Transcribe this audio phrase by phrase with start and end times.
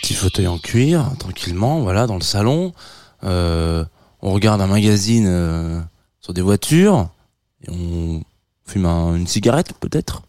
[0.00, 2.72] Petit fauteuil en cuir, tranquillement, voilà, dans le salon.
[3.24, 3.84] Euh,
[4.22, 5.80] on regarde un magazine euh,
[6.20, 7.08] sur des voitures
[7.66, 8.22] et on
[8.66, 10.22] fume un- une cigarette peut-être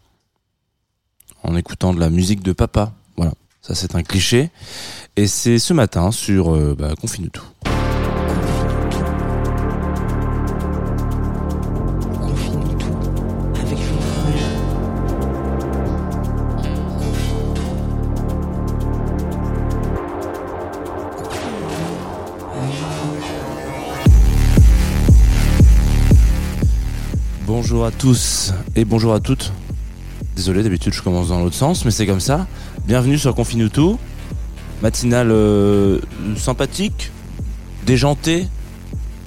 [1.42, 2.92] en écoutant de la musique de papa.
[3.16, 4.50] Voilà, ça c'est un cliché.
[5.16, 7.44] Et c'est ce matin sur euh, bah, Confine tout.
[27.80, 29.54] Bonjour à tous et bonjour à toutes.
[30.36, 32.46] Désolé, d'habitude je commence dans l'autre sens, mais c'est comme ça.
[32.86, 33.98] Bienvenue sur Confine tout.
[34.82, 35.98] Matinale euh,
[36.36, 37.10] sympathique,
[37.86, 38.48] déjantée,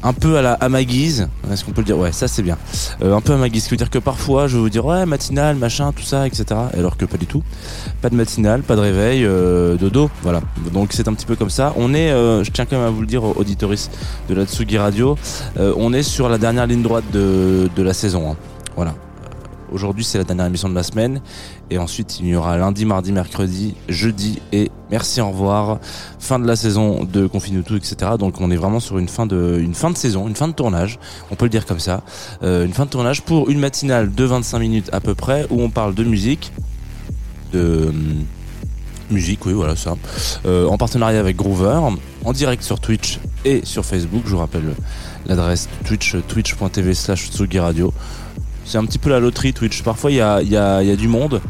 [0.03, 1.27] un peu à la à ma guise.
[1.51, 1.97] Est-ce qu'on peut le dire?
[1.97, 2.57] Ouais, ça c'est bien.
[3.01, 4.69] Euh, un peu à ma guise, ce qui veut dire que parfois je vais vous
[4.69, 6.45] dire ouais matinale, machin, tout ça, etc.
[6.77, 7.43] Alors que pas du tout.
[8.01, 10.09] Pas de matinale, pas de réveil, euh, dodo.
[10.21, 10.41] Voilà.
[10.73, 11.73] Donc c'est un petit peu comme ça.
[11.77, 13.89] On est, euh, je tiens quand même à vous le dire, auditoris
[14.29, 15.17] de la Tsugi Radio,
[15.59, 18.31] euh, on est sur la dernière ligne droite de, la saison.
[18.31, 18.35] hein.
[18.75, 18.95] Voilà.
[19.73, 21.19] Aujourd'hui, c'est la dernière émission de la semaine.
[21.71, 25.79] Et ensuite, il y aura lundi, mardi, mercredi, jeudi et merci, au revoir.
[26.19, 28.11] Fin de la saison de Confine tout, etc.
[28.19, 30.53] Donc, on est vraiment sur une fin de, une fin de saison, une fin de
[30.53, 30.99] tournage.
[31.31, 32.03] On peut le dire comme ça.
[32.43, 35.59] Euh, une fin de tournage pour une matinale de 25 minutes à peu près où
[35.59, 36.51] on parle de musique,
[37.51, 38.25] de hum,
[39.09, 39.95] musique, oui, voilà ça.
[40.45, 41.79] Euh, en partenariat avec Groover,
[42.25, 44.21] en direct sur Twitch et sur Facebook.
[44.25, 44.75] Je vous rappelle
[45.25, 47.91] l'adresse Twitch, twitch.tv slash Radio.
[48.65, 49.83] C'est un petit peu la loterie Twitch.
[49.83, 51.41] Parfois, il y a, y, a, y a du monde,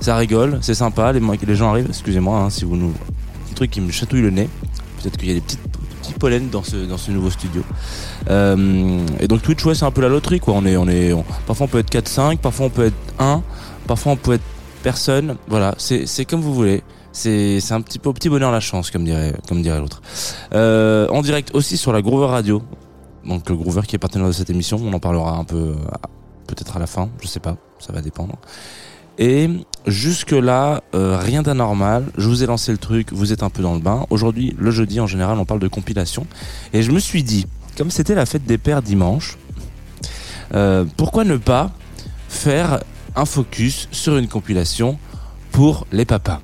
[0.00, 1.86] ça rigole, c'est sympa, les, gens arrivent.
[1.88, 2.92] Excusez-moi hein, si vous nous.
[3.46, 4.48] Petit truc qui me chatouille le nez.
[5.02, 5.60] Peut-être qu'il y a des petites
[6.00, 7.62] petits pollens dans ce, dans ce nouveau studio.
[8.30, 10.54] Euh, et donc Twitch, ouais, c'est un peu la loterie, quoi.
[10.54, 13.42] On est, on est, on- parfois on peut être 4-5, parfois on peut être 1,
[13.86, 14.44] parfois on peut être
[14.82, 15.36] personne.
[15.48, 16.82] Voilà, c'est comme vous voulez.
[17.12, 20.02] C'est un petit peu au petit bonheur la chance, comme dirait, comme dirait l'autre.
[20.54, 22.62] Euh, en direct aussi sur la Groover Radio.
[23.24, 25.74] Donc le Groover qui est partenaire de cette émission, on en parlera un peu
[26.48, 28.36] peut-être à la fin, je sais pas, ça va dépendre.
[29.20, 29.48] Et
[29.86, 32.04] jusque là, rien d'anormal.
[32.16, 34.06] Je vous ai lancé le truc, vous êtes un peu dans le bain.
[34.10, 36.26] Aujourd'hui, le jeudi en général, on parle de compilation.
[36.72, 39.36] Et je me suis dit, comme c'était la fête des pères dimanche,
[40.54, 41.70] euh, pourquoi ne pas
[42.28, 42.80] faire
[43.16, 44.98] un focus sur une compilation
[45.52, 46.40] pour les papas?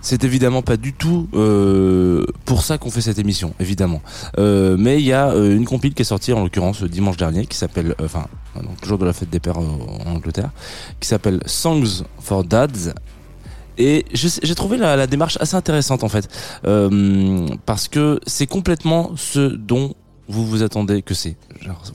[0.00, 4.00] C'est évidemment pas du tout euh, pour ça qu'on fait cette émission, évidemment.
[4.38, 7.46] Euh, mais il y a euh, une compile qui est sortie en l'occurrence dimanche dernier,
[7.46, 8.26] qui s'appelle, euh, enfin,
[8.56, 10.50] le jour de la fête des pères euh, en Angleterre,
[11.00, 12.94] qui s'appelle Songs for Dads.
[13.80, 16.28] Et j'ai trouvé la, la démarche assez intéressante en fait,
[16.66, 19.94] Euh, parce que c'est complètement ce dont
[20.28, 21.36] vous vous attendez que c'est.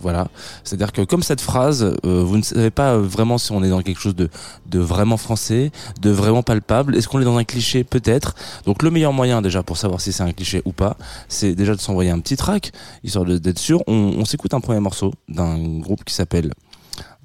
[0.01, 0.27] Voilà,
[0.63, 3.81] c'est-à-dire que comme cette phrase, euh, vous ne savez pas vraiment si on est dans
[3.81, 4.29] quelque chose de,
[4.65, 5.71] de vraiment français,
[6.01, 6.95] de vraiment palpable.
[6.95, 7.83] Est-ce qu'on est dans un cliché?
[7.83, 8.35] Peut-être.
[8.65, 10.97] Donc le meilleur moyen déjà pour savoir si c'est un cliché ou pas,
[11.29, 12.71] c'est déjà de s'envoyer un petit track,
[13.03, 13.81] histoire d'être sûr.
[13.87, 16.51] On, on s'écoute un premier morceau d'un groupe qui s'appelle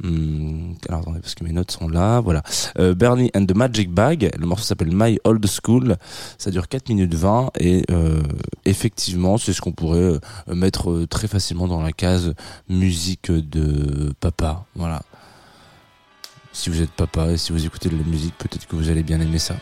[0.02, 2.42] Hum, alors attendez parce que mes notes sont là, voilà.
[2.78, 5.96] Euh, Bernie and the Magic Bag, le morceau s'appelle My Old School,
[6.38, 8.22] ça dure 4 minutes 20 et euh,
[8.64, 10.20] effectivement c'est ce qu'on pourrait euh,
[10.54, 12.34] mettre très facilement dans la case
[12.68, 15.02] musique de papa, voilà.
[16.52, 19.02] Si vous êtes papa et si vous écoutez de la musique, peut-être que vous allez
[19.02, 19.54] bien aimer ça.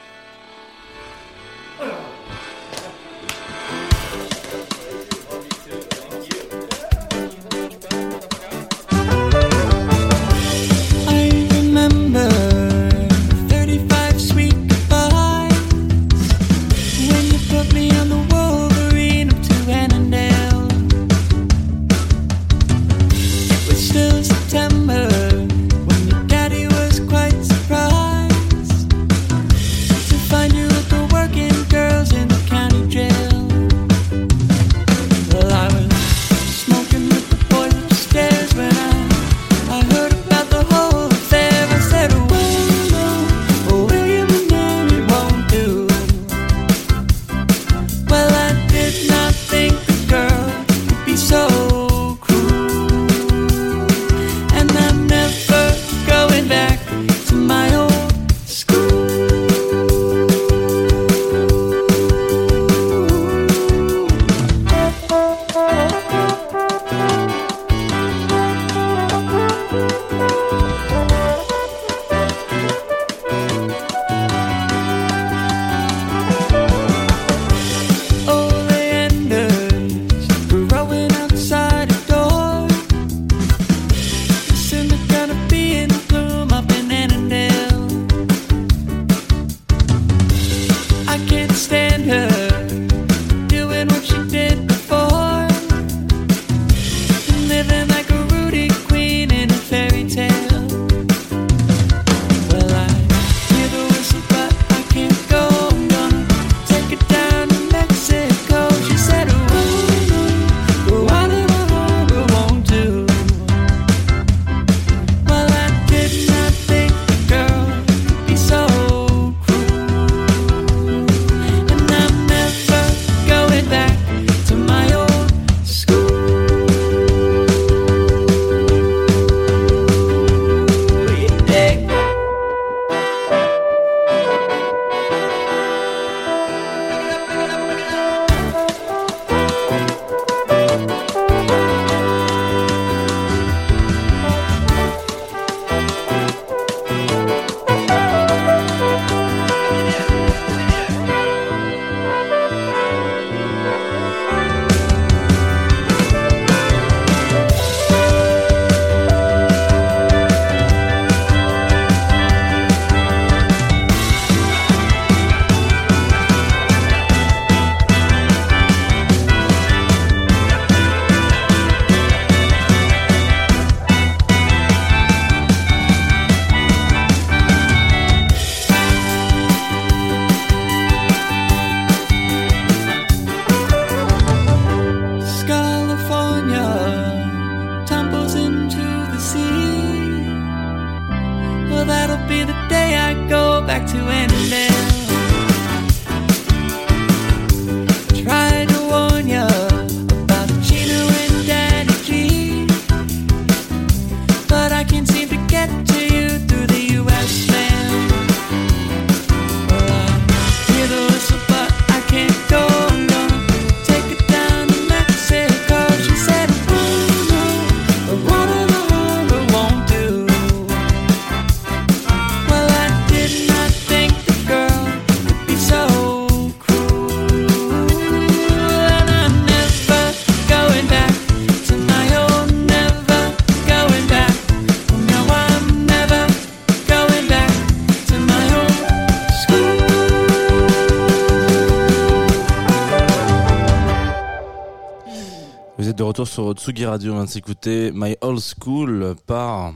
[246.37, 249.73] Sur Tsugi Radio, on de s'écouter My Old School par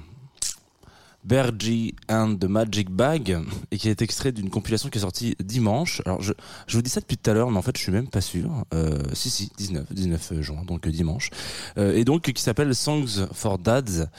[1.25, 3.38] Bergie and the Magic Bag
[3.71, 6.02] et qui est extrait d'une compilation qui est sortie dimanche.
[6.05, 6.35] Alors je,
[6.67, 8.21] je vous dis ça depuis tout à l'heure, mais en fait je suis même pas
[8.21, 8.50] sûr.
[8.75, 11.31] Euh, si si, 19, 19 juin, donc euh, dimanche.
[11.79, 14.11] Euh, et donc qui s'appelle Songs for Dads,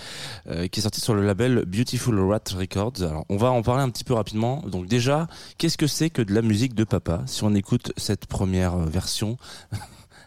[0.71, 3.03] qui est sorti sur le label Beautiful Rat Records.
[3.03, 4.63] Alors on va en parler un petit peu rapidement.
[4.65, 5.27] Donc déjà,
[5.59, 7.21] qu'est-ce que c'est que de la musique de papa?
[7.27, 9.37] Si on écoute cette première version,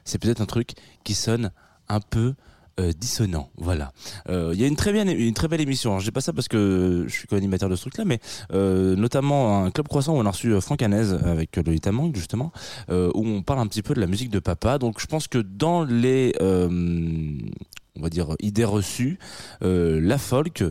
[0.04, 1.50] c'est peut-être un truc qui sonne
[1.88, 2.34] un peu
[2.80, 3.50] euh, dissonant.
[3.56, 3.92] Voilà.
[4.28, 5.90] Euh, Il y a une très bien, une très belle émission.
[5.90, 8.18] Alors, J'ai pas ça parce que je suis co-animateur de ce truc-là, mais
[8.52, 12.50] euh, notamment un club croissant où on a reçu Franck Hanez avec Lolita Mang justement,
[12.90, 14.78] où on parle un petit peu de la musique de papa.
[14.78, 19.20] Donc je pense que dans les, on va dire idées reçues,
[19.60, 20.64] la folk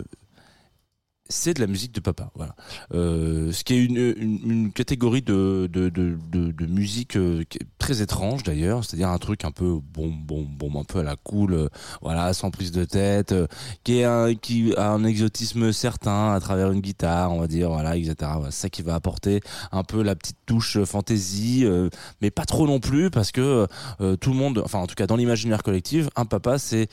[1.33, 2.55] c'est de la musique de papa, voilà.
[2.93, 7.43] Euh, ce qui est une, une, catégorie de, de, de, musique euh,
[7.79, 11.15] très étrange d'ailleurs, c'est-à-dire un truc un peu bon, bon, bon, un peu à la
[11.15, 11.67] cool, euh,
[12.01, 13.33] voilà, sans prise de tête,
[13.83, 17.97] qui est qui a un exotisme certain à travers une guitare, on va dire, voilà,
[17.97, 18.31] etc.
[18.45, 21.65] C'est ça qui va apporter un peu la petite touche fantaisie,
[22.21, 23.67] mais pas trop non plus parce que
[24.19, 26.87] tout le monde, enfin en tout cas dans l'imaginaire collectif, un papa c'est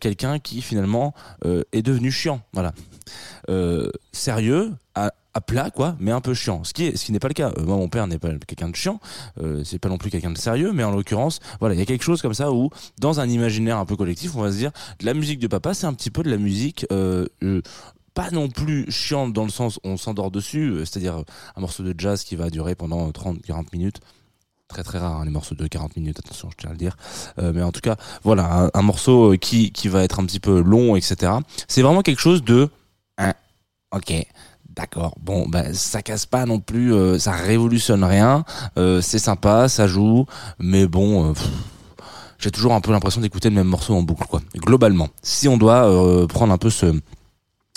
[0.00, 1.14] quelqu'un qui finalement
[1.72, 2.72] est devenu chiant, voilà
[4.12, 6.64] sérieux, à, plat quoi, mais un peu chiant.
[6.64, 7.52] Ce qui est, ce qui n'est pas le cas.
[7.58, 9.00] Euh, moi, mon père n'est pas quelqu'un de chiant,
[9.40, 11.86] euh, c'est pas non plus quelqu'un de sérieux, mais en l'occurrence, voilà, il y a
[11.86, 14.70] quelque chose comme ça où, dans un imaginaire un peu collectif, on va se dire,
[15.02, 16.86] la musique de papa, c'est un petit peu de la musique.
[16.90, 17.60] Euh, euh,
[18.14, 21.22] pas non plus chiante dans le sens on s'endort dessus, c'est-à-dire
[21.54, 24.00] un morceau de jazz qui va durer pendant 30-40 minutes.
[24.68, 26.96] Très très rare hein, les morceaux de 40 minutes, attention, je tiens à le dire.
[27.36, 30.60] Mais en tout cas, voilà, un, un morceau qui, qui va être un petit peu
[30.62, 31.30] long, etc.
[31.68, 32.70] C'est vraiment quelque chose de...
[33.96, 34.12] Ok,
[34.74, 35.14] d'accord.
[35.20, 38.44] Bon, bah, ça casse pas non plus, euh, ça révolutionne rien.
[38.76, 40.26] euh, c'est sympa, ça joue,
[40.58, 41.30] mais bon...
[41.30, 41.32] euh,
[42.38, 44.42] j'ai toujours un peu l'impression d'écouter le même morceau en boucle, quoi.
[44.54, 46.94] Globalement, si on doit prendre un peu ce,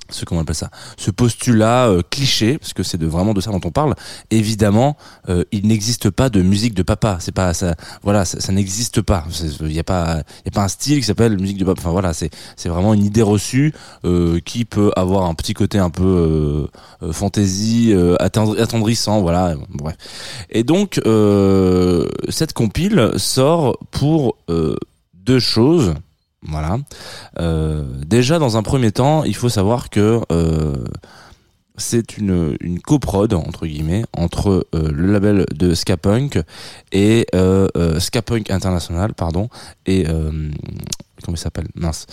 [0.09, 3.41] ce comment on appelle ça, ce postulat euh, cliché, parce que c'est de vraiment de
[3.41, 3.95] ça dont on parle.
[4.31, 4.97] Évidemment,
[5.29, 7.17] euh, il n'existe pas de musique de papa.
[7.19, 7.75] C'est pas ça.
[8.03, 9.25] Voilà, ça, n'existe pas.
[9.61, 11.79] Il y a pas, y a pas un style qui s'appelle musique de papa.
[11.81, 13.73] Enfin voilà, c'est c'est vraiment une idée reçue
[14.05, 16.67] euh, qui peut avoir un petit côté un peu euh,
[17.03, 19.21] euh, fantaisie, euh, attendri- attendrissant.
[19.21, 19.95] Voilà, bref.
[20.49, 20.99] Et donc
[22.29, 24.37] cette compile sort pour
[25.13, 25.93] deux choses.
[26.41, 26.77] Voilà.
[27.39, 30.75] Euh, déjà, dans un premier temps, il faut savoir que euh,
[31.79, 36.39] c'est une, une coprode, entre guillemets, entre euh, le label de Ska Punk
[36.91, 39.49] et euh, euh, Ska Punk International, pardon,
[39.85, 41.67] et comment il s'appelle?
[41.75, 42.05] Mince.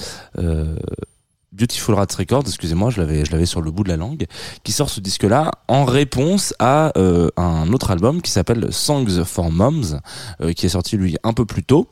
[1.52, 4.26] Beautiful Rats Records, excusez-moi, je l'avais, je l'avais sur le bout de la langue,
[4.62, 6.92] qui sort ce disque-là en réponse à
[7.36, 10.00] un autre album qui s'appelle Songs for Moms,
[10.54, 11.88] qui est sorti lui un peu plus tôt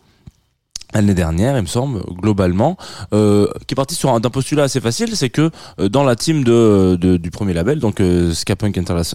[0.95, 2.77] l'année dernière, il me semble, globalement,
[3.13, 6.17] euh, qui est parti sur un, d'un postulat assez facile, c'est que euh, dans la
[6.17, 8.33] team du premier label, donc euh,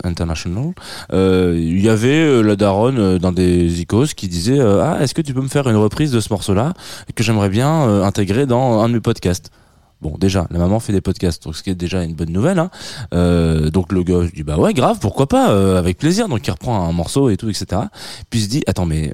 [0.03, 0.73] International,
[1.13, 5.33] euh, il y avait la daronne dans des icos qui disait ah est-ce que tu
[5.33, 6.73] peux me faire une reprise de ce morceau-là
[7.15, 9.49] que j'aimerais bien intégrer dans un de mes podcasts?
[10.01, 12.59] Bon, déjà, la maman fait des podcasts, donc ce qui est déjà une bonne nouvelle.
[12.59, 12.69] Hein.
[13.71, 16.27] Donc le gars, je dis bah ouais, grave, pourquoi pas, avec plaisir.
[16.27, 17.81] Donc il reprend un morceau et tout, etc.
[18.29, 19.13] Puis il se dit attends mais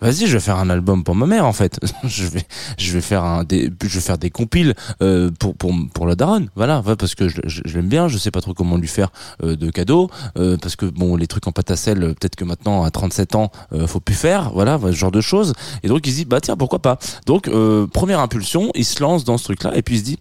[0.00, 1.78] vas-y, je vais faire un album pour ma mère en fait.
[2.04, 2.46] je vais,
[2.78, 6.14] je vais faire un, des, je vais faire des compiles euh, pour pour pour la
[6.14, 6.48] daronne.
[6.54, 8.08] Voilà, parce que je, je, je l'aime bien.
[8.08, 9.10] Je sais pas trop comment lui faire
[9.42, 12.36] euh, de cadeaux, euh, parce que bon, les trucs en pâte à sel, euh, peut-être
[12.36, 14.50] que maintenant à 37 ans, euh, faut plus faire.
[14.52, 15.54] Voilà, ce genre de choses.
[15.82, 16.98] Et donc il se dit bah tiens, pourquoi pas.
[17.26, 20.18] Donc euh, première impulsion, il se lance dans ce truc-là et puis il se dit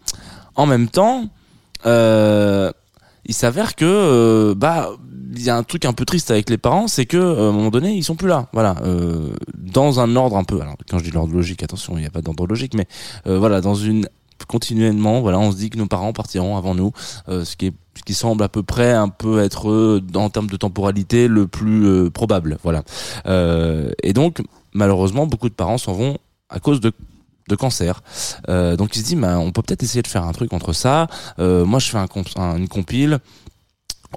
[0.55, 1.29] en même temps.
[1.85, 2.71] Euh,
[3.27, 4.89] il s'avère que euh, bah
[5.37, 7.49] il y a un truc un peu triste avec les parents, c'est que euh, à
[7.49, 8.47] un moment donné ils sont plus là.
[8.53, 10.59] Voilà, euh, dans un ordre un peu.
[10.61, 12.87] Alors quand je dis l'ordre logique, attention, il n'y a pas d'ordre logique, mais
[13.27, 14.07] euh, voilà, dans une
[14.47, 16.91] continuellement, voilà, on se dit que nos parents partiront avant nous,
[17.27, 20.57] ce qui est ce qui semble à peu près un peu être en termes de
[20.57, 22.83] temporalité le plus probable, voilà.
[24.03, 24.43] Et donc
[24.73, 26.17] malheureusement beaucoup de parents s'en vont
[26.49, 26.91] à cause de
[27.47, 28.01] de cancer.
[28.49, 30.73] Euh, donc il se dit, bah, on peut peut-être essayer de faire un truc entre
[30.73, 31.07] ça.
[31.39, 33.19] Euh, moi, je fais un, comp- un- une compile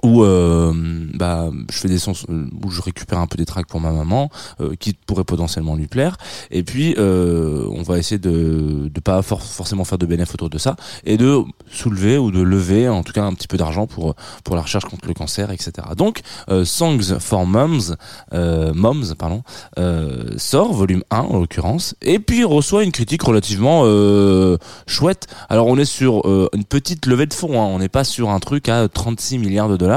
[0.03, 0.73] où euh,
[1.13, 3.91] bah je fais des sons euh, où je récupère un peu des tracks pour ma
[3.91, 4.29] maman
[4.59, 6.17] euh, qui pourraient potentiellement lui plaire.
[6.49, 10.49] Et puis euh, on va essayer de de pas for- forcément faire de bénéfices autour
[10.49, 11.41] de ça et de
[11.71, 14.85] soulever ou de lever en tout cas un petit peu d'argent pour pour la recherche
[14.85, 16.21] contre le cancer etc donc
[16.63, 17.95] Songs for Moms
[18.31, 19.43] Moms pardon
[20.37, 23.83] sort volume 1 en l'occurrence et puis reçoit une critique relativement
[24.87, 25.27] chouette.
[25.49, 27.65] Alors on est sur une petite levée de fonds hein.
[27.65, 29.90] on n'est pas sur un truc à 36 milliards de dollars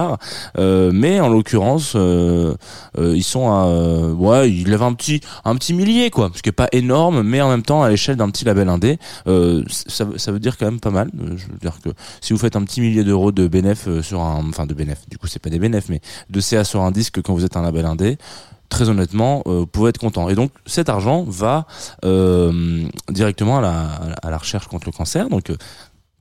[0.58, 2.54] euh, mais en l'occurrence euh,
[2.98, 3.66] euh, ils sont à
[4.12, 7.40] ouais ils lèvent un petit un petit millier quoi ce qui est pas énorme mais
[7.40, 10.90] en même temps à l'échelle d'un petit label indé ça, veut dire quand même pas
[10.90, 14.20] mal je veux dire que si vous faites un petit millier d'euros de bénéf sur
[14.20, 16.90] un enfin de bénéf du coup c'est pas des bénéf mais de CA sur un
[16.90, 18.18] disque quand vous êtes un label indé
[18.70, 20.28] très honnêtement, vous pouvez être content.
[20.30, 21.66] Et donc, cet argent va
[23.08, 25.28] directement à la, recherche contre le cancer.
[25.28, 25.52] Donc,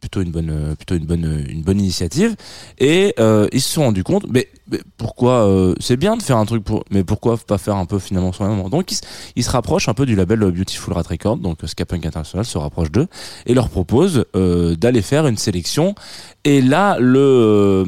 [0.03, 2.35] plutôt une bonne, euh, plutôt une bonne, euh, une bonne initiative.
[2.77, 4.49] Et euh, ils se sont rendus compte, mais,
[4.97, 5.47] pourquoi
[5.79, 8.69] c'est bien de faire un truc pour, mais pourquoi pas faire un peu finalement soi-même.
[8.69, 8.97] Donc, ils,
[9.35, 11.37] ils se rapprochent un peu du label Beautiful Rat Record.
[11.37, 13.07] Donc, euh, Ska Punk International se rapproche d'eux
[13.45, 15.95] et leur propose d'aller faire une sélection.
[16.43, 17.83] Et là, le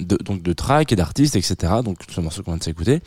[0.00, 1.74] de, donc de track et d'artistes, etc.
[1.84, 3.00] Donc, ce morceau qu'on vient de s'écouter.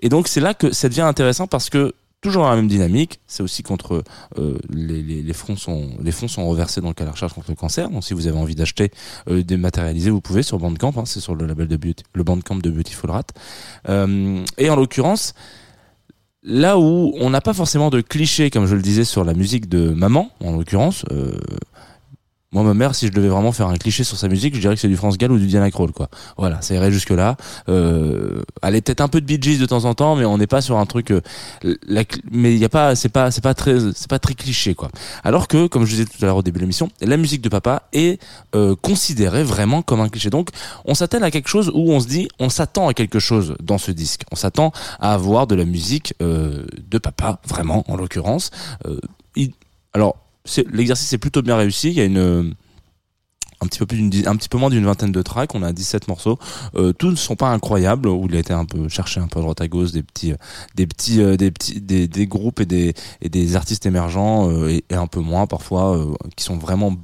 [0.00, 3.20] Et donc c'est là que ça devient intéressant parce que toujours dans la même dynamique,
[3.26, 4.02] c'est aussi contre
[4.38, 7.90] euh, les, fonds sont les fonds sont reversés donc à la recherche contre le cancer.
[7.90, 8.90] Donc si vous avez envie d'acheter
[9.28, 12.56] euh, dématérialisé, vous pouvez sur Bandcamp, hein, c'est sur le label de Beauty, le Bandcamp
[12.56, 13.26] de Beautiful Rat.
[13.90, 15.34] Euh, et en l'occurrence,
[16.42, 19.68] là où on n'a pas forcément de clichés comme je le disais sur la musique
[19.68, 21.04] de maman, en l'occurrence.
[22.54, 24.76] Moi, ma mère, si je devais vraiment faire un cliché sur sa musique, je dirais
[24.76, 26.08] que c'est du France Gall ou du Diana Krall, quoi.
[26.38, 27.36] Voilà, ça irait jusque là.
[27.68, 30.38] Euh, elle est peut-être un peu de Bee Gees de temps en temps, mais on
[30.38, 31.10] n'est pas sur un truc.
[31.10, 31.20] euh,
[31.86, 34.74] la mais il y a pas, c'est pas, c'est pas très, c'est pas très cliché,
[34.74, 34.90] quoi.
[35.24, 37.48] Alors que, comme je disais tout à l'heure au début de l'émission, la musique de
[37.48, 38.22] papa est
[38.54, 40.30] euh, considérée vraiment comme un cliché.
[40.30, 40.50] Donc,
[40.84, 43.78] on s'attelle à quelque chose où on se dit, on s'attend à quelque chose dans
[43.78, 44.22] ce disque.
[44.30, 44.70] On s'attend
[45.00, 48.50] à avoir de la musique euh, de papa, vraiment, en l'occurrence.
[48.86, 49.00] Euh,
[49.92, 50.16] alors,
[50.70, 51.88] l'exercice est plutôt bien réussi.
[51.88, 52.54] Il y a une
[53.60, 55.54] un petit peu plus d'une un petit peu moins d'une vingtaine de tracks.
[55.54, 56.38] On a 17 morceaux.
[56.74, 58.08] Euh, tous ne sont pas incroyables.
[58.08, 60.34] Où il a été un peu cherché un peu à droite à gauche des petits
[60.74, 64.68] des petits euh, des petits des, des groupes et des et des artistes émergents euh,
[64.68, 66.96] et, et un peu moins parfois euh, qui sont vraiment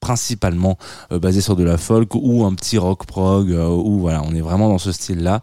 [0.00, 0.78] principalement
[1.12, 4.34] euh, basés sur de la folk ou un petit rock prog euh, ou voilà on
[4.34, 5.42] est vraiment dans ce style là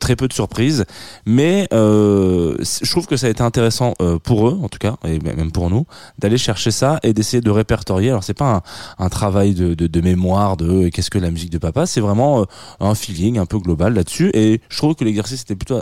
[0.00, 0.84] très peu de surprises.
[1.26, 4.96] Mais euh, je trouve que ça a été intéressant euh, pour eux en tout cas
[5.06, 5.86] et même pour nous
[6.18, 8.10] d'aller chercher ça et d'essayer de répertorier.
[8.10, 8.62] Alors c'est pas
[8.98, 11.86] un, un travail de, de, de mémoire de euh, qu'est-ce que la musique de papa
[11.86, 12.44] c'est vraiment euh,
[12.80, 14.30] un feeling un peu global là-dessus.
[14.34, 15.80] Et je trouve que l'exercice était plutôt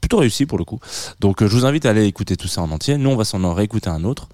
[0.00, 0.78] plutôt réussi pour le coup.
[1.20, 2.96] Donc euh, je vous invite à aller écouter tout ça en entier.
[2.98, 4.28] Nous on va s'en réécouter un autre.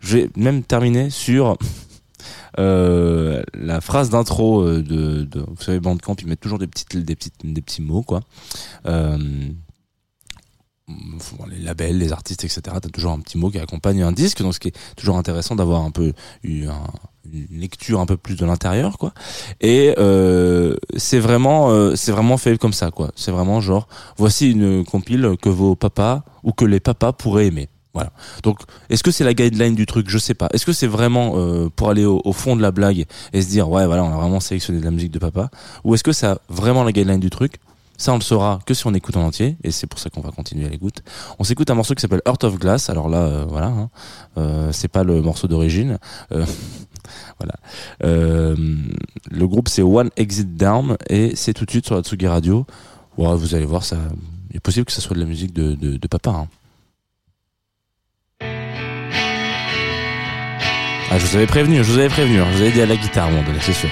[0.00, 1.54] Je vais même terminer sur euh,
[2.58, 7.16] la phrase d'intro euh, de, de vous savez Bandcamp ils mettent toujours des petites des
[7.16, 8.20] petites des petits mots quoi
[8.86, 9.18] euh,
[11.48, 12.62] les labels, les artistes, etc.
[12.64, 15.54] T'as toujours un petit mot qui accompagne un disque, donc ce qui est toujours intéressant
[15.54, 16.92] d'avoir un peu eu un-
[17.32, 19.12] une lecture un peu plus de l'intérieur, quoi.
[19.60, 23.12] Et euh, c'est vraiment, euh, c'est vraiment fait comme ça, quoi.
[23.14, 27.68] C'est vraiment genre, voici une compile que vos papas ou que les papas pourraient aimer.
[27.92, 28.10] Voilà.
[28.42, 30.08] Donc, est-ce que c'est la guideline du truc?
[30.08, 30.48] Je sais pas.
[30.52, 33.68] Est-ce que c'est vraiment euh, pour aller au, fond de la blague et se dire
[33.68, 35.50] ouais voilà on a vraiment sélectionné de la musique de papa?
[35.84, 37.54] Ou est-ce que c'est vraiment la guideline du truc?
[37.96, 40.22] Ça, on le saura que si on écoute en entier, et c'est pour ça qu'on
[40.22, 41.02] va continuer à l'écoute.
[41.38, 42.88] On s'écoute un morceau qui s'appelle Heart of Glass.
[42.88, 43.90] Alors là, euh, voilà, hein,
[44.38, 45.98] euh, c'est pas le morceau d'origine.
[47.40, 47.54] Voilà.
[48.02, 52.66] Le groupe c'est One Exit Down et c'est tout de suite sur la Tsugi Radio.
[53.16, 53.96] Ouais, vous allez voir, ça,
[54.50, 56.30] il est possible que ça soit de la musique de, de, de papa.
[56.30, 56.48] hein.
[61.10, 62.40] Ah, je vous avais prévenu, je vous avais prévenu.
[62.40, 62.46] hein.
[62.52, 63.90] Je vous avais dit à la guitare à un moment donné, c'est sûr.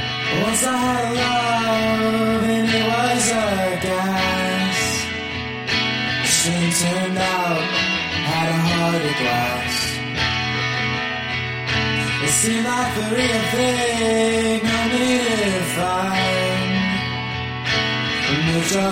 [12.21, 16.39] I seemed like the real thing only to find.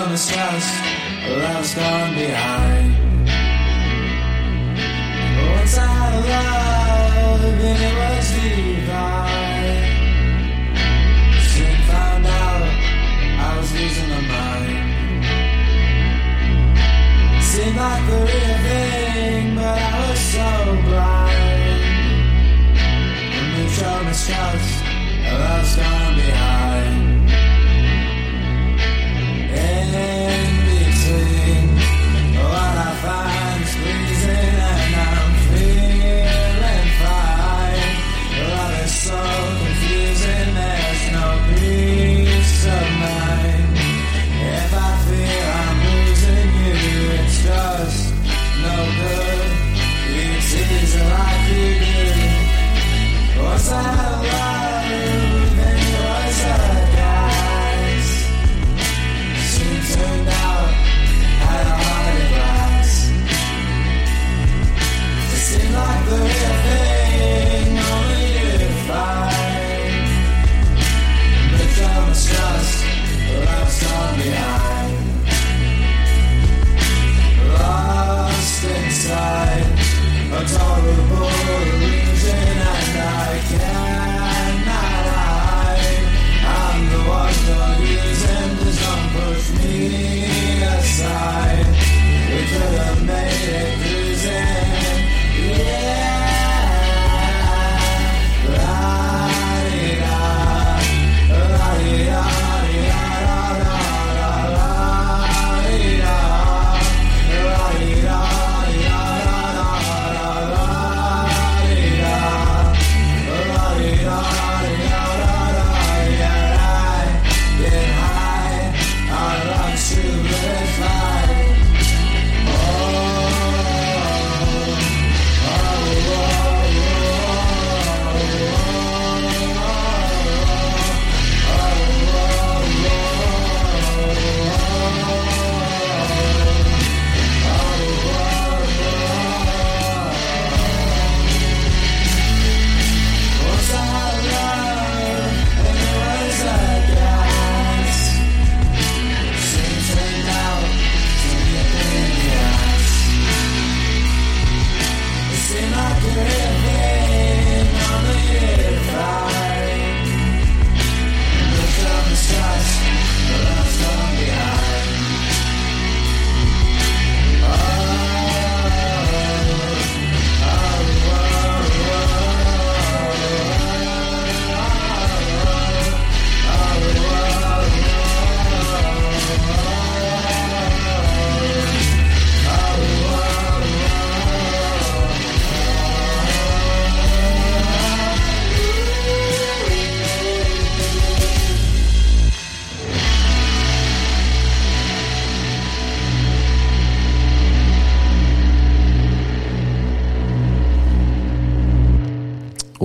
[0.09, 0.67] The stress,
[1.29, 2.89] love's gone behind.
[5.55, 8.06] Once I had love and it was
[17.77, 20.49] not the real thing, but I was so
[20.87, 21.83] blind.
[23.37, 23.67] And we
[26.31, 26.46] a.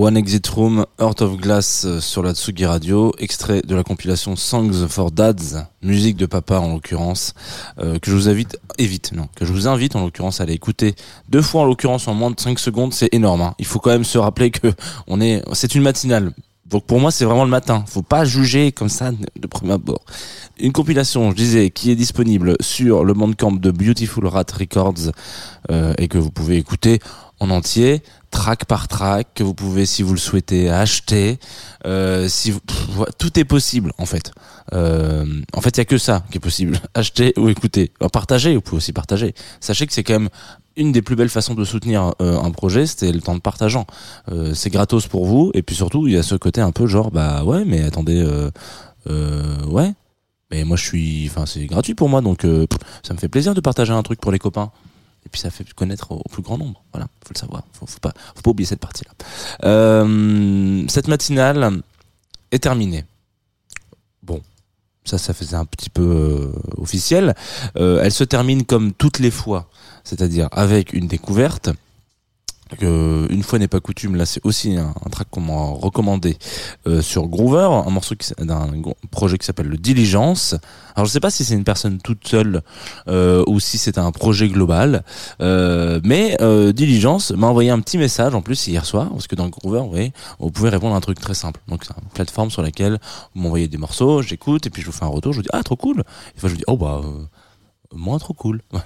[0.03, 4.35] One Exit Room, Heart of Glass euh, sur la Tsugi Radio, extrait de la compilation
[4.35, 7.33] Songs for Dads, musique de papa en l'occurrence,
[7.79, 10.51] euh, que je vous invite, évite, non, que je vous invite en l'occurrence à aller
[10.55, 10.93] écouter
[11.29, 13.43] deux fois en l'occurrence en moins de 5 secondes, c'est énorme.
[13.43, 13.55] hein.
[13.59, 14.73] Il faut quand même se rappeler que
[15.53, 16.33] c'est une matinale.
[16.65, 17.85] Donc pour moi c'est vraiment le matin.
[17.87, 20.03] Faut pas juger comme ça de premier abord.
[20.59, 25.11] Une compilation, je disais, qui est disponible sur le Bandcamp de Beautiful Rat Records
[25.71, 26.99] euh, et que vous pouvez écouter
[27.39, 28.01] en entier,
[28.33, 31.39] track par track, que vous pouvez, si vous le souhaitez, acheter.
[31.85, 34.31] Euh, si vous, pff, tout est possible en fait.
[34.73, 37.91] Euh, en fait, il y a que ça qui est possible acheter ou écouter.
[38.11, 39.33] Partager, vous pouvez aussi partager.
[39.61, 40.29] Sachez que c'est quand même
[40.75, 43.85] une des plus belles façons de soutenir euh, un projet, c'était le temps de partageant.
[44.31, 46.87] Euh, c'est gratos pour vous, et puis surtout, il y a ce côté un peu
[46.87, 48.49] genre, bah ouais, mais attendez, euh,
[49.07, 49.93] euh, ouais.
[50.51, 52.45] Mais moi, je suis, enfin, c'est gratuit pour moi, donc
[53.01, 54.71] ça me fait plaisir de partager un truc pour les copains.
[55.25, 56.83] Et puis ça fait connaître au, plus grand nombre.
[56.91, 57.63] Voilà, faut le savoir.
[57.73, 59.11] Faut, faut pas, faut pas oublier cette partie-là.
[59.65, 61.81] Euh, cette matinale
[62.51, 63.05] est terminée.
[64.21, 64.41] Bon,
[65.05, 67.35] ça, ça faisait un petit peu euh, officiel.
[67.77, 69.69] Euh, elle se termine comme toutes les fois,
[70.03, 71.69] c'est-à-dire avec une découverte.
[72.79, 76.37] Que, une fois n'est pas coutume, là c'est aussi un, track qu'on m'a recommandé
[76.87, 78.69] euh, sur Groover, un morceau d'un
[79.11, 80.55] projet qui s'appelle le Diligence.
[80.95, 82.61] Alors je sais pas si c'est une personne toute seule
[83.07, 85.03] euh, ou si c'est un projet global,
[85.41, 89.35] euh, mais euh, Diligence m'a envoyé un petit message en plus hier soir, parce que
[89.35, 91.59] dans Groover, vous voyez, vous pouvez répondre à un truc très simple.
[91.67, 92.99] Donc c'est une plateforme sur laquelle
[93.33, 95.49] vous m'envoyez des morceaux, j'écoute et puis je vous fais un retour, je vous dis
[95.53, 96.03] ah trop cool.
[96.35, 97.25] Et fois je vous dis oh bah euh,
[97.95, 98.61] moins trop cool.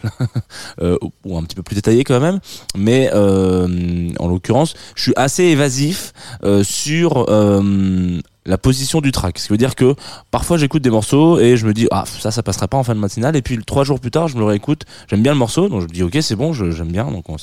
[0.82, 2.40] Euh, ou- un petit peu plus détaillé quand même.
[2.76, 7.26] Mais euh, en l'occurrence, je suis assez évasif euh, sur
[8.46, 9.40] la position du track.
[9.40, 9.96] Ce qui veut dire que
[10.32, 12.96] parfois j'écoute des morceaux et je me dis ah ça ça passera pas en fin
[12.96, 14.84] de matinale et puis trois jours plus tard je me le réécoute.
[15.10, 17.38] J'aime bien le morceau donc je me dis ok c'est bon j'aime bien donc on,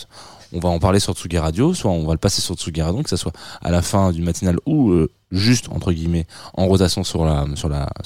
[0.61, 3.11] va en parler sur Tsugi Radio, soit on va le passer sur Tsugi Radio, que
[3.11, 7.45] ça soit à la fin du matinal ou juste entre guillemets en rotation sur la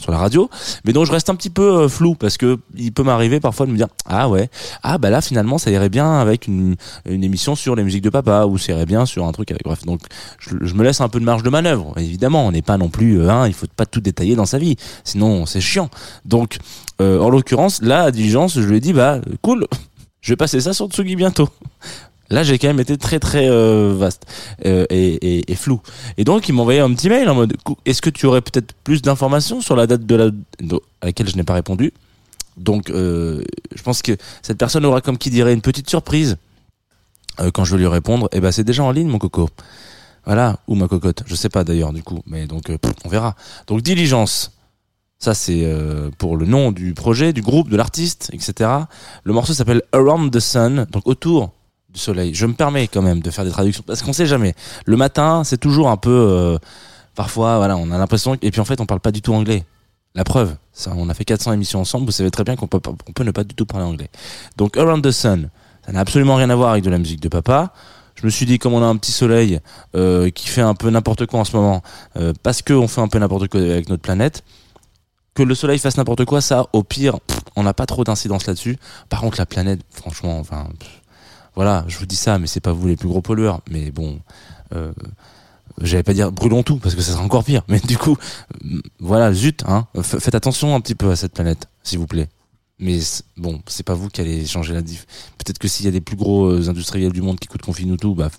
[0.08, 0.50] radio.
[0.84, 3.66] Mais donc je reste un petit peu euh, flou parce que il peut m'arriver parfois
[3.66, 4.48] de me dire ah ouais
[4.82, 6.76] ah bah là finalement ça irait bien avec une
[7.08, 9.64] une émission sur les musiques de papa ou ça irait bien sur un truc avec
[9.64, 10.00] bref donc
[10.38, 12.46] je, me laisse un peu de marge de manœuvre évidemment.
[12.46, 14.76] On n'est pas non plus euh, hein, il faut pas tout détailler dans sa vie.
[15.04, 15.90] Sinon c'est chiant.
[16.24, 16.58] Donc
[17.00, 19.66] euh, en l'occurrence là diligence je lui ai dit bah cool
[20.20, 21.48] je vais passer ça sur Tsugi bientôt
[22.30, 24.26] Là, j'ai quand même été très très euh, vaste
[24.66, 25.80] euh, et, et, et flou.
[26.18, 29.00] Et donc, il m'envoyait un petit mail en mode Est-ce que tu aurais peut-être plus
[29.00, 30.30] d'informations sur la date de la
[31.00, 31.92] à laquelle je n'ai pas répondu
[32.56, 33.42] Donc, euh,
[33.74, 36.36] je pense que cette personne aura comme qui dirait une petite surprise
[37.40, 38.28] euh, quand je vais lui répondre.
[38.32, 39.48] Et ben, c'est déjà en ligne, mon coco.
[40.24, 41.22] Voilà, ou ma cocotte.
[41.26, 43.34] Je sais pas d'ailleurs du coup, mais donc euh, on verra.
[43.66, 44.52] Donc, diligence.
[45.20, 48.70] Ça, c'est euh, pour le nom du projet, du groupe, de l'artiste, etc.
[49.24, 51.52] Le morceau s'appelle Around the Sun, donc autour
[51.98, 52.34] soleil.
[52.34, 54.54] Je me permets quand même de faire des traductions parce qu'on sait jamais.
[54.86, 56.58] Le matin, c'est toujours un peu euh,
[57.14, 59.64] parfois voilà, on a l'impression et puis en fait, on parle pas du tout anglais.
[60.14, 62.80] La preuve, ça, on a fait 400 émissions ensemble, vous savez très bien qu'on peut
[63.20, 64.08] ne pas du tout parler anglais.
[64.56, 65.50] Donc Around the Sun,
[65.84, 67.72] ça n'a absolument rien à voir avec de la musique de papa.
[68.14, 69.60] Je me suis dit comme on a un petit soleil
[69.94, 71.82] euh, qui fait un peu n'importe quoi en ce moment
[72.16, 74.42] euh, parce que on fait un peu n'importe quoi avec notre planète
[75.38, 77.16] que le soleil fasse n'importe quoi, ça, au pire,
[77.54, 78.76] on n'a pas trop d'incidence là-dessus.
[79.08, 80.66] Par contre, la planète, franchement, enfin,
[81.58, 83.62] voilà, je vous dis ça, mais c'est pas vous les plus gros pollueurs.
[83.68, 84.20] Mais bon,
[84.76, 84.92] euh,
[85.80, 87.64] j'allais pas dire brûlons tout parce que ça sera encore pire.
[87.66, 88.16] Mais du coup,
[88.64, 92.28] euh, voilà, zut, hein, faites attention un petit peu à cette planète, s'il vous plaît.
[92.80, 93.00] Mais
[93.36, 95.04] bon, c'est pas vous qui allez changer la diff.
[95.36, 97.96] Peut-être que s'il y a des plus gros euh, industriels du monde qui écoutent Confine
[97.96, 98.30] tout, bah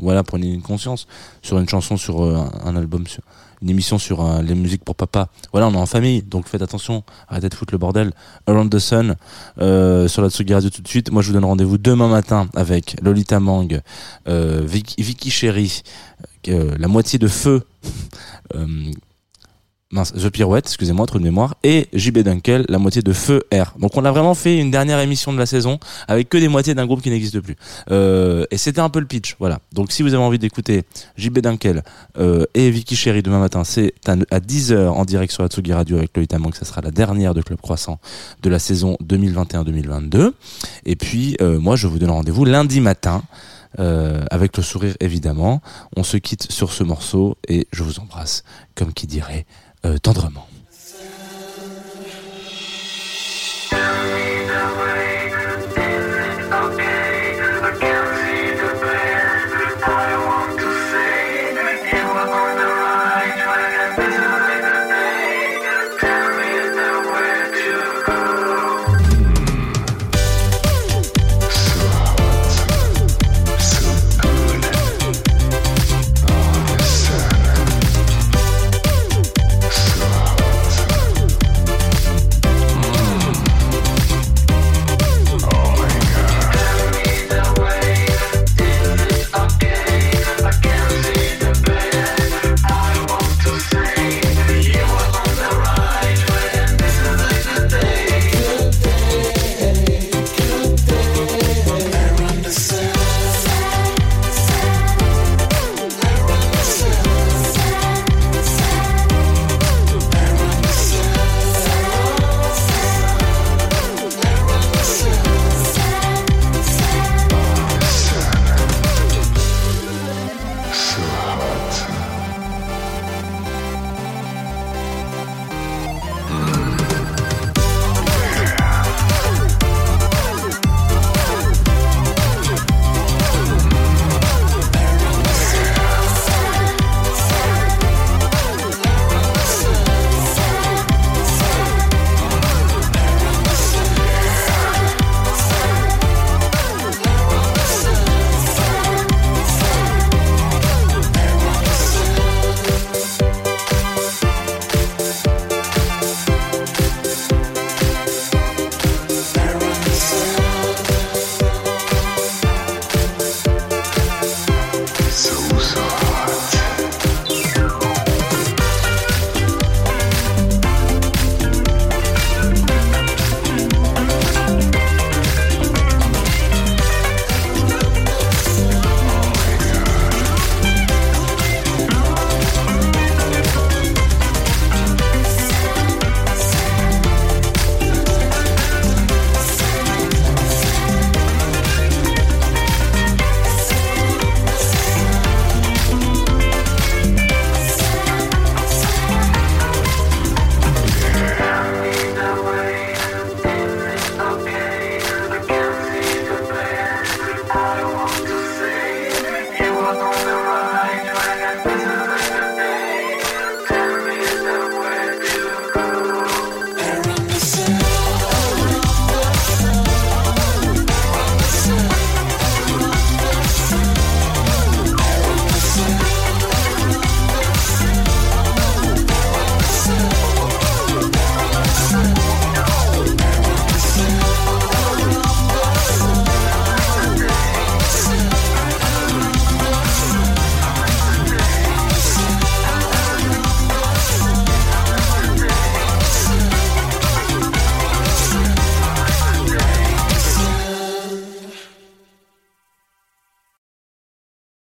[0.00, 1.06] voilà, prenez une conscience
[1.42, 3.22] sur une chanson, sur euh, un, album, sur
[3.62, 5.28] une émission sur euh, les musiques pour papa.
[5.52, 8.12] Voilà, on est en famille, donc faites attention, arrêtez de foutre le bordel.
[8.48, 9.14] Around the Sun
[9.56, 11.12] sur la Tsugi Radio tout de suite.
[11.12, 13.80] Moi, je vous donne rendez-vous demain matin avec Lolita Mang,
[14.26, 15.82] Vicky, Vicky Chéri,
[16.46, 17.62] la moitié de feu.
[19.94, 23.78] mince, The Pirouette, excusez-moi, trou de mémoire, et JB Dunkel, la moitié de Feu R.
[23.78, 25.78] Donc on a vraiment fait une dernière émission de la saison
[26.08, 27.56] avec que des moitiés d'un groupe qui n'existe plus.
[27.90, 29.60] Euh, et c'était un peu le pitch, voilà.
[29.72, 30.82] Donc si vous avez envie d'écouter
[31.16, 31.82] JB Dunkel
[32.18, 35.96] euh, et Vicky Chéri demain matin, c'est à, à 10h en direct sur Atsugi Radio
[35.96, 37.98] avec Lolita Mang, ça sera la dernière de Club Croissant
[38.42, 40.32] de la saison 2021-2022.
[40.86, 43.22] Et puis euh, moi je vous donne rendez-vous lundi matin.
[43.78, 45.60] euh, avec le sourire évidemment,
[45.96, 49.46] on se quitte sur ce morceau et je vous embrasse comme qui dirait
[50.02, 50.46] tendrement.